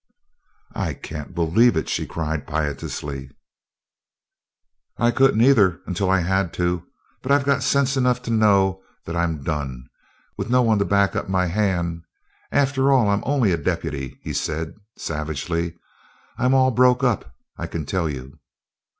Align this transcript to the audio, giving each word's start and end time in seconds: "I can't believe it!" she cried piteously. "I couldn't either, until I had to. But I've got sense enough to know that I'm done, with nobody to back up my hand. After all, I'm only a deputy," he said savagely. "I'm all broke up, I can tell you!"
"I 0.73 0.95
can't 0.95 1.35
believe 1.35 1.77
it!" 1.77 1.87
she 1.87 2.07
cried 2.07 2.47
piteously. 2.47 3.29
"I 4.97 5.11
couldn't 5.11 5.43
either, 5.43 5.79
until 5.85 6.09
I 6.09 6.21
had 6.21 6.53
to. 6.53 6.83
But 7.21 7.31
I've 7.31 7.45
got 7.45 7.61
sense 7.61 7.95
enough 7.95 8.19
to 8.23 8.31
know 8.31 8.81
that 9.05 9.15
I'm 9.15 9.43
done, 9.43 9.83
with 10.39 10.49
nobody 10.49 10.79
to 10.79 10.85
back 10.85 11.15
up 11.15 11.29
my 11.29 11.45
hand. 11.45 12.01
After 12.51 12.91
all, 12.91 13.11
I'm 13.11 13.21
only 13.27 13.51
a 13.51 13.57
deputy," 13.57 14.19
he 14.23 14.33
said 14.33 14.73
savagely. 14.97 15.75
"I'm 16.35 16.55
all 16.55 16.71
broke 16.71 17.03
up, 17.03 17.35
I 17.59 17.67
can 17.67 17.85
tell 17.85 18.09
you!" 18.09 18.39